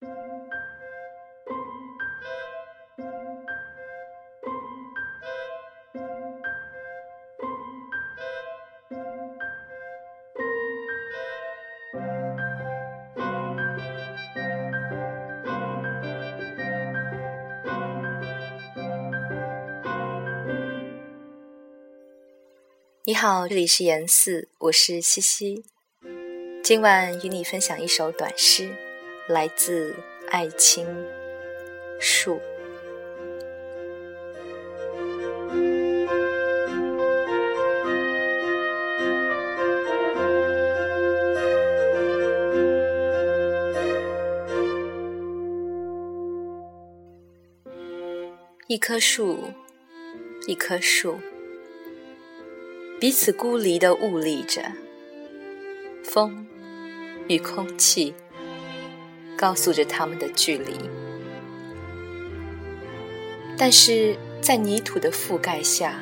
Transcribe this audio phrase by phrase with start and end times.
[0.00, 0.06] 你
[23.14, 25.64] 好，这里是严四，我是西西。
[26.62, 28.70] 今晚与你分享一首短诗，
[29.28, 29.94] 来自
[30.30, 30.86] 爱青
[32.00, 32.40] 树。
[48.66, 49.44] 一棵树，
[50.46, 51.18] 一棵树。
[53.00, 54.72] 彼此孤立的兀立着，
[56.02, 56.46] 风
[57.28, 58.14] 与空气
[59.38, 60.74] 告诉着他们的距离，
[63.56, 65.94] 但是在泥土的覆盖下，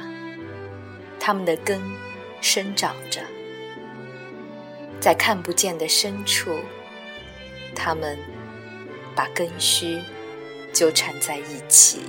[1.20, 1.79] 他们的根
[2.41, 3.20] 生长着，
[4.98, 6.59] 在看不见的深处，
[7.75, 8.19] 他们
[9.14, 10.01] 把根须
[10.73, 12.01] 纠缠在一起。